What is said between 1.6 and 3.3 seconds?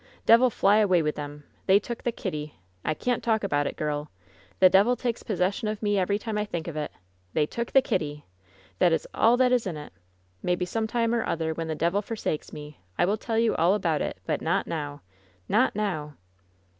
They took the Kitty! I can't